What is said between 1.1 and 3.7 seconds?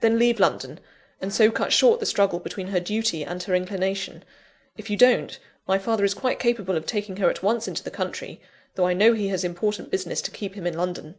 and so cut short the struggle between her duty and her